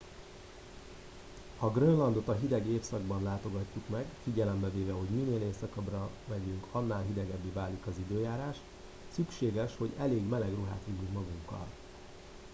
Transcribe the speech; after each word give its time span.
ha 1.57 1.71
grönlandot 1.71 2.27
a 2.27 2.33
hideg 2.33 2.67
évszakban 2.67 3.23
látogatjuk 3.23 3.89
meg 3.89 4.05
figyelembe 4.23 4.69
véve 4.69 4.91
hogy 4.91 5.09
minél 5.09 5.41
északabbra 5.47 6.09
megyünk 6.29 6.65
annál 6.71 7.01
hidegebbé 7.01 7.49
válik 7.53 7.87
az 7.87 7.93
időjárás 8.09 8.57
szükséges 9.11 9.75
hogy 9.77 9.91
elég 9.97 10.27
meleg 10.27 10.53
ruhát 10.53 10.81
vigyünk 10.85 11.11
magunkkal 11.11 11.67